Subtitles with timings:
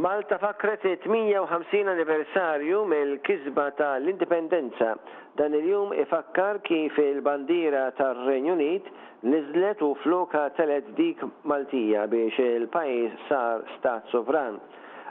[0.00, 4.94] Malta fakret 850 anniversarju mill-kizba ta' l-indipendenza.
[5.36, 8.84] Dan il-jum ifakkar kif il-bandira tar renju Unit
[9.28, 14.56] nizlet u floka telet dik Maltija biex il-pajis sar stat sovran.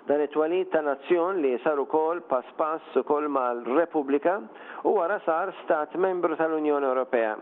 [0.09, 4.39] Dan it-twalid ta' nazzjon li sar ukoll pass pass ukoll mal-Repubblika
[4.83, 7.37] u wara sar stat membru tal-Unjoni Ewropea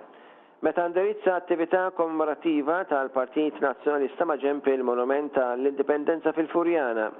[0.59, 7.11] Meta indirizza attività kommemorativa tal-Partit Nazzjonalista ma' ġempi il-Monument tal-Indipendenza fil-Furjana,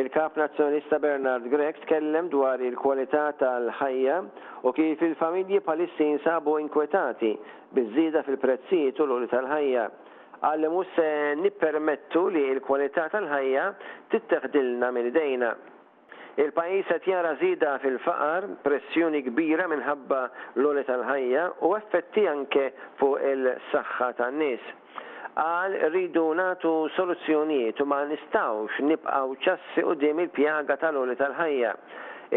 [0.00, 4.14] il-Kap Nazzjonalista Bernard Grex tkellem dwar il-kwalità tal-ħajja
[4.64, 7.34] u kif il-familji palissin jinsabu inkwetati
[7.76, 9.84] bizzida fil-prezzijiet u l għoli tal-ħajja.
[10.40, 11.10] Għalli se
[11.42, 13.66] nippermettu li l-kwalità tal-ħajja
[14.16, 15.52] titteħdilna mill-dejna.
[16.36, 20.18] Il-pajis qed jara zida fil-faqar, pressjoni kbira minħabba
[20.62, 22.68] l-oli tal-ħajja u effetti anke
[23.00, 24.68] fuq il-saħħa tan-nies
[25.42, 31.74] għal rridu natu soluzzjonijiet u ma nistawx nibqaw ċassi u dim il-pjaga tal-oli tal-ħajja.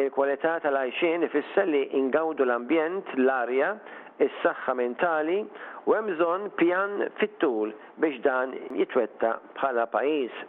[0.06, 3.76] Il-kwalità tal-għajxin ifisser li ingawdu l-ambjent, l-arja,
[4.18, 5.38] is-saħħa mentali
[5.86, 10.46] u hemm bżonn pjan fit-tul biex dan jitwetta bħala pajjiż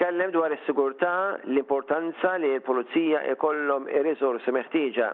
[0.00, 1.12] tkellem dwar is-sigurtà,
[1.52, 5.08] l-importanza li l-Pulizija ikollhom ir-riżorsi meħtieġa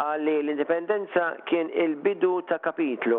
[0.00, 3.18] għalli l-indipendenza kien il-bidu ta' kapitlu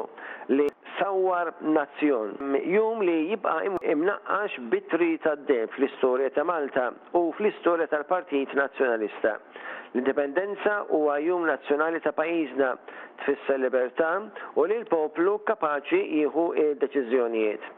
[0.58, 0.66] li
[0.98, 2.34] sawar nazzjon.
[2.74, 3.60] Jum li jibqa
[3.94, 6.88] imnaqqax bitri ta' deb fl-istorja ta' Malta
[7.20, 9.36] u fl-istorja tal-Partit Nazzjonalista.
[9.94, 12.74] L-indipendenza huwa jum nazzjonali ta' pajjiżna
[13.22, 14.10] tfisser libertà
[14.58, 17.72] u li l-poplu kapaċi jieħu id-deċiżjonijiet.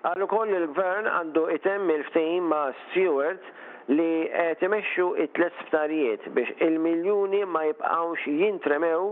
[0.00, 3.48] Għallu koll il-gvern għandu item il-ftejn ma' Stewart
[3.92, 4.28] li
[4.60, 9.10] temesċu it-tlet sptarijiet biex il-miljuni ma jibqawx jintremew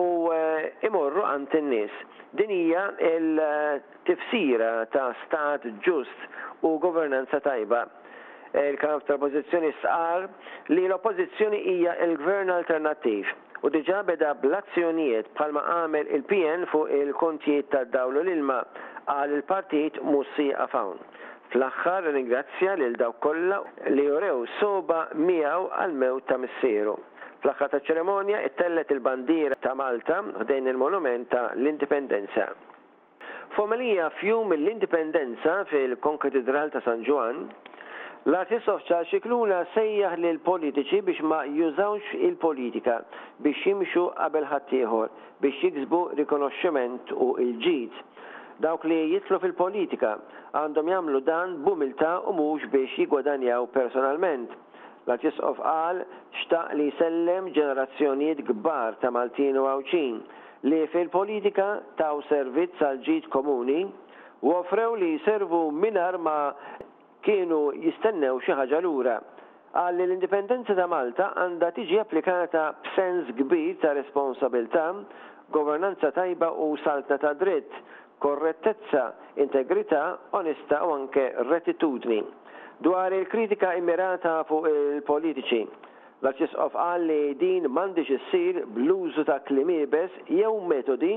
[0.00, 0.02] u
[0.36, 1.94] eh, imorru għant in-nies.
[2.40, 2.82] Din hija
[3.14, 6.28] l-tifsira ta' stat ġust
[6.68, 7.86] u governanza tajba
[8.66, 10.26] il-kap tal-oppozizjoni sqar
[10.74, 13.32] li l-oppozizjoni hija il-gvern alternattiv
[13.64, 18.60] u diġa beda azzjonijiet bħalma għamel il-PN fuq il-kontijiet ta' dawlu l-ilma
[19.14, 20.98] għal il-partit mussi Afawn.
[21.52, 23.60] Fl-axħar ringrazzja lil daw kollha
[23.94, 26.96] li jurew soba miegħu għal-mewt ta' missieru.
[27.44, 32.48] Fl-axħar ta' ċeremonja ittellet il-bandira ta' Malta ħdejn il-monument l-Indipendenza.
[33.54, 37.46] Fomalija fjum l-Indipendenza fil-Konkatedral ta' San Juan,
[38.26, 42.96] L-artist ofċa xikluna sejjaħ li l-politiċi biex ma jużawx il-politika
[43.44, 45.12] biex jimxu qabel ħattijħor
[45.44, 48.02] biex jiksbu rikonoxximent u il-ġid.
[48.64, 50.14] Dawk li jitlu fil-politika
[50.56, 54.54] għandhom jagħmlu dan bumilta u mhux biex jigwadanjaw personalment.
[55.06, 55.16] La
[55.48, 56.00] of qal
[56.42, 60.16] xtaq li sellem ġenerazzjonijiet kbar ta' Maltin u Awċin
[60.72, 61.66] li fil-politika
[62.00, 63.82] taw servizz għal ġid komuni
[64.40, 66.38] u offrew li servu minar ma
[67.28, 69.18] kienu jistennew xi ħaġa lura
[69.76, 74.86] għalli l-indipendenza ta' Malta għandha tiġi applikata b'sens kbir ta' responsabilità,
[75.52, 77.74] governanza tajba u salta ta' dritt
[78.18, 82.24] korrettezza, integrità, onesta u anke rettitudni.
[82.78, 84.66] Dwar il-kritika immirata fuq
[85.00, 85.60] il-politiċi,
[86.22, 91.12] l-arċisqof għalli din mandiġ issir bl-użu ta' klimibes jew metodi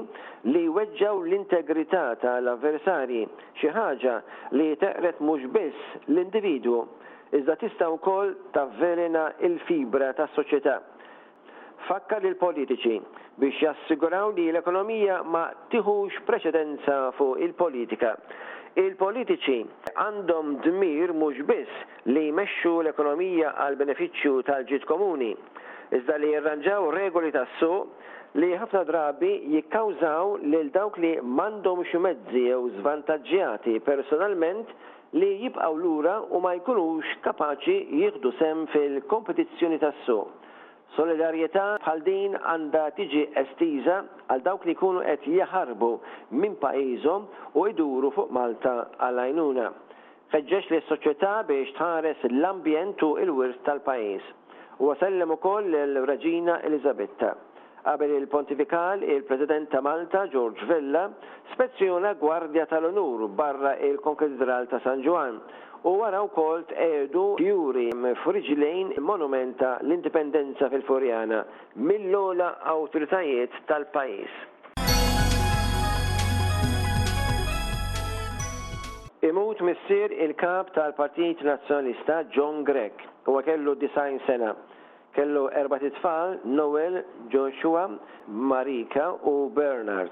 [0.54, 3.26] li weġġaw l-integrità tal-avversarji
[3.60, 4.16] xi ħaġa
[4.56, 6.84] li teqret mhux biss l-individwu
[7.40, 7.92] iżda tista'
[8.56, 10.78] ta' velena il-fibra tas-soċjetà
[11.90, 12.98] tfakkar lil politiċi
[13.42, 18.14] biex jassiguraw li l-ekonomija ma tiħux preċedenza fuq il-politika.
[18.78, 19.56] Il-politiċi
[19.98, 25.32] għandhom dmir mhux biss li jmexxu l-ekonomija għal benefiċċju tal-ġid komuni,
[25.98, 32.60] iżda li jirranġaw regoli tas-suq li ħafna drabi jikkawżaw lil dawk li mandom mezzi jew
[32.78, 34.70] svantaġġjati personalment
[35.18, 40.38] li jibqaw lura u ma jkunux kapaċi jieħdu sem fil-kompetizzjoni tas-suq.
[40.98, 43.98] Solidarjetà bħal din għandha tiġi estiza
[44.34, 45.90] għal dawk li jkunu qed jaħarbu
[46.42, 47.28] minn pajjiżhom
[47.62, 48.74] u jduru fuq Malta
[49.06, 49.68] għal għajnuna.
[50.34, 54.26] Feġġex li s-soċjetà biex tħares l-ambjent u l-wirt tal-pajjiż.
[54.80, 57.36] U wasellem ukoll l-Raġina Elizabetta.
[57.80, 61.08] Qabel il-pontifikal, il-President ta' Malta, George Vella,
[61.56, 65.40] spezzjona gwardja tal-onur barra il konkedral ta' San Ġwan
[65.84, 67.88] u wara wkoll tqerdu juri
[68.24, 71.44] f'riġlejn monumenta l-indipendenza fil furjana
[71.76, 74.34] mill lola awtoritajiet tal-pajjiż.
[79.30, 84.54] Imut missier il-kap tal-Partit Nazzjonalista John Gregg u kellu 90 sena.
[85.16, 87.90] Kellu erba tfal Noel, Joshua,
[88.28, 90.12] Marika u Bernard.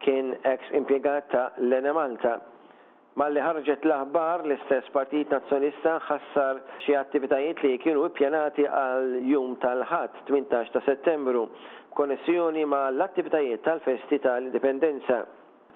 [0.00, 2.38] Kien ex impiegata ta' Lena Malta
[3.16, 10.18] Malli ħarġet l-aħbar l-istess Partit Nazzjonista ħassar xi attivitajiet li kienu ippjanati għal jum tal-ħadd
[10.34, 11.46] 18 ta' Settembru
[11.96, 15.22] konnessjoni ma' l-attivitajiet tal-festi tal-indipendenza.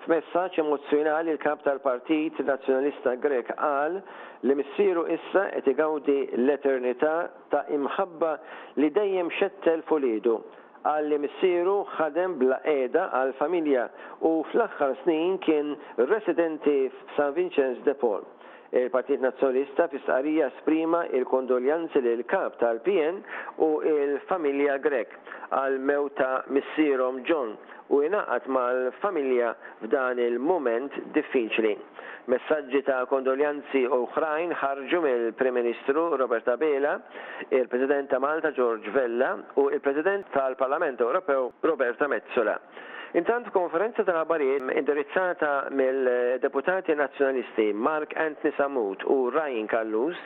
[0.05, 3.97] F'messaġġ emozzjonali l-kap tal-Partit Nazzjonalista Grek qal
[4.45, 7.15] li missieru issa qed igawdi l-eternità
[7.53, 8.35] ta' imħabba
[8.83, 10.43] li dejjem xettel fulidu
[10.87, 13.87] għalli missieru ħadem bla eda għal familja
[14.25, 15.75] u fl-axħar snin kien
[16.09, 18.23] residenti f'San Vincenz de Paul.
[18.71, 23.19] Il-Partit Nazjonista fis Sqarija sprima il-kondoljanzi lil kap tal-PN
[23.67, 25.17] u il-familja Grek
[25.59, 27.57] għal mewta Missierom John
[27.91, 31.73] u jnaqat mal-familja f'dan il-moment diffiċli.
[32.31, 36.95] Messaġġi ta' kondoljanzi oħrajn ħarġu mill-Prim Ministru Roberta Bela,
[37.51, 42.55] il-President ta' Malta George Vella u il-President tal-Parlament Ewropew Roberta Mezzola.
[43.19, 50.21] Intant konferenza tal-abarijiet indirizzata mill-deputati nazjonalisti Mark Antni Samut u Ryan Kallus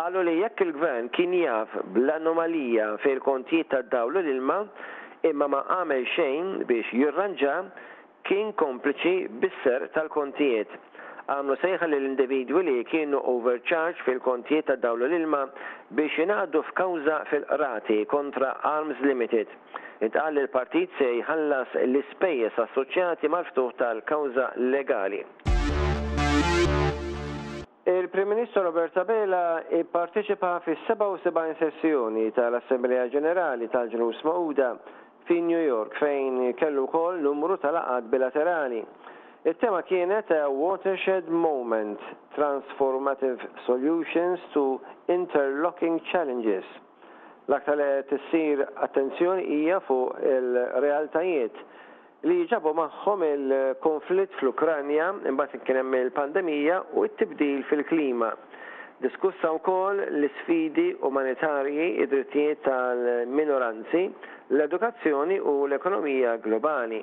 [0.00, 4.62] għallu li jekk il-gvern kien jaf bl-anomalija fil-kontijiet tad-dawlu l-ilma
[5.30, 7.58] imma ma għamel xejn biex jirranġa
[8.26, 10.70] kien kompliċi bisser tal-kontijiet.
[11.32, 15.44] Għamlu sejħa l-individwi li kienu overcharge fil-kontijiet ta' dawlu l-ilma
[15.94, 19.46] biex jinaħdu f'kawza fil-rati kontra Arms Limited.
[20.02, 25.22] Intqal il-partit se jħallas l-ispejjeż assoċjati mal-ftuħ tal-kawza legali.
[27.86, 29.60] Il-Prim Ministru Robert Abela
[29.90, 34.68] partiċipa fis-77 sessjoni tal assembleja Ġenerali tal-Ġnus Mauda
[35.26, 38.84] fi New York fejn kellu kol numru tal-aqad bilaterali.
[39.44, 41.98] Il-tema kienet a uh, Watershed Moment,
[42.36, 44.62] Transformative Solutions to
[45.16, 46.64] Interlocking Challenges.
[47.50, 51.58] L-aktar li tissir attenzjoni hija fuq il-realtajiet
[52.26, 58.30] li ġabu magħhom il-konflitt fl-Ukranja imbagħad kien hemm il-pandemija u t-tibdil fil-klima.
[59.02, 64.02] Diskussa wkoll l-sfidi umanitarji, id-drittijiet tal-minoranzi,
[64.54, 67.00] l-edukazzjoni u l-ekonomija globali.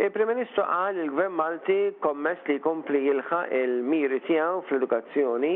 [0.00, 5.52] Il-Prim Ministru qal il-Gvern Malti kommess li jkompli jilħa il-miri tiegħu fl-edukazzjoni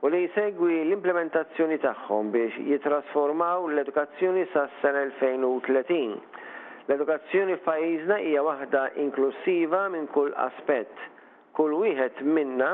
[0.00, 6.16] u li jsegwi l-implementazzjoni tagħhom biex jitrasformaw l-edukazzjoni sas-sena 2030.
[6.88, 11.04] L-edukazzjoni f'pajjiżna hija waħda inklusiva minn kull aspett.
[11.56, 12.72] Kull wieħed minna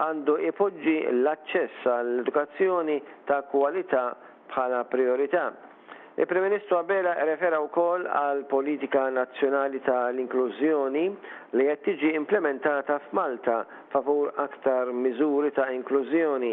[0.00, 2.96] għandu ipoġġi l-aċċess għall-edukazzjoni
[3.28, 4.04] ta' kwalità
[4.52, 5.50] bħala priorità.
[6.14, 11.04] Il-Prim Ministru Abela refera wkoll għal politika nazzjonali tal inklużjoni
[11.56, 13.62] li qed tiġi implementata f'Malta
[13.94, 16.52] favur aktar miżuri ta' inklużjoni.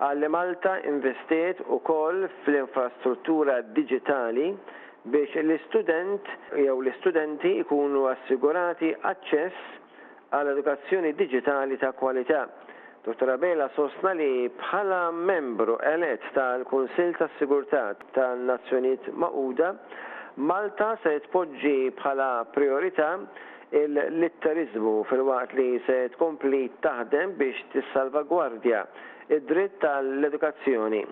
[0.00, 4.50] Għalli Malta investiet ukoll fl-infrastruttura digitali
[5.12, 6.26] biex l-istudent
[6.58, 9.84] jew l-istudenti ikunu assigurati aċċess
[10.34, 12.46] għal edukazzjoni digitali ta' kwalità.
[13.06, 13.30] Dr.
[13.36, 19.68] Abela sostna li bħala membru elett tal-Kunsil tas sigurtà tan-Nazzjonijiet Maquda,
[20.42, 23.12] Malta se tpoġġi bħala priorità
[23.70, 28.82] il-litterizmu fil-waqt li se tkompli taħdem biex tissalvagwardja
[29.38, 31.04] id-dritt tal-edukazzjoni.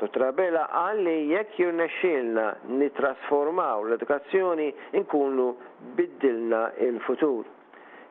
[0.00, 0.24] Dr.
[0.32, 2.48] Abela qal li jekk jirnexxilna
[2.80, 5.52] nitrasformaw l-edukazzjoni inkunu
[5.94, 7.53] biddilna il-futur.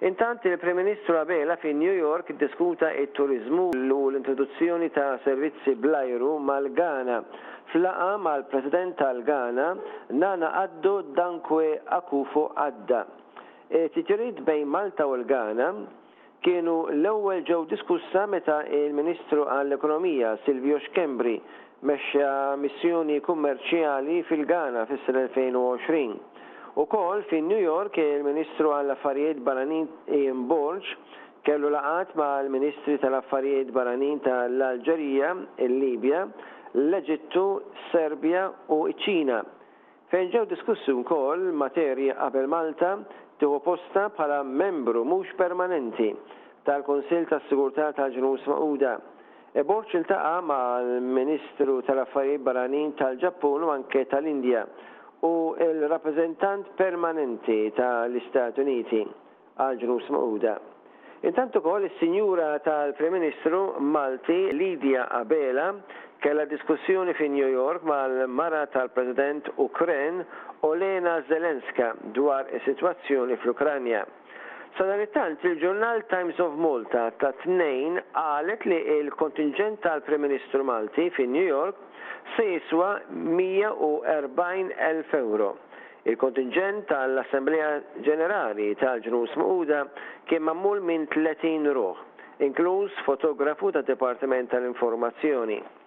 [0.03, 7.23] Intant il-Prim Ministru Abela fi New York diskuta il-turizmu u l-introduzzjoni ta' servizzi blajru mal-Ghana.
[7.71, 13.07] Flaqa mal-President tal-Ghana Nana Addo Dankwe Akufo Adda.
[13.67, 15.69] E Titjurid bejn Malta u l-Ghana
[16.43, 21.37] kienu l-ewwel ġew diskussa meta il-Ministru għall-Ekonomija Silvio Xkembri
[21.79, 26.31] mexxa missjoni kummerċjali fil-Ghana fis-sena 2020.
[26.75, 30.87] U kol fin New York il-Ministru għall-Affarijiet Baranin Ian Borġ
[31.45, 35.29] kellu laqat ma l-Ministri tal-Affarijiet Baranin tal-Alġerija,
[35.67, 36.23] il-Libja,
[36.73, 37.43] l-Eġittu,
[37.91, 39.43] Serbia u ċina
[40.09, 42.95] Fejn ġew diskussu wkoll materja qabel Malta
[43.41, 46.09] tieħu posta bħala membru mhux permanenti
[46.67, 48.95] tal-Konsil tas-Sigurtà tal-Ġnus Mauda.
[49.57, 53.67] E Borċ iltaqa ma l-Ministru tal-Affarijiet Baranin tal-Ġappun u anke tal-Indja.
[53.67, 54.63] tal affarijiet baranin tal ġappun u anke tal indja
[55.25, 59.01] u il-rappresentant permanenti tal-Istat Uniti
[59.55, 60.57] għal ġnus Mauda.
[61.23, 65.69] Intanto kol il-Sinjura tal-Prim Ministru Malti Lidia Abela
[66.23, 70.25] kella diskussjoni fi New York mal-mara tal-President Ukren
[70.67, 74.03] Olena Zelenska dwar is-sitwazzjoni fl-Ukranja.
[74.75, 81.45] Sadanitant, il-ġurnal Times of Malta ta' tnejn għalet li il-kontingent tal-Prim Ministru Malti fin New
[81.45, 81.77] York
[82.35, 85.51] se jiswa 140.000 euro.
[86.09, 87.69] Il-kontingent tal-Assemblea
[88.09, 89.81] Ġenerali tal-ġnus Mauda
[90.27, 91.97] kien mammul minn 30 ruħ,
[92.49, 95.82] inkluż fotografu ta' Departiment tal-Informazzjoni.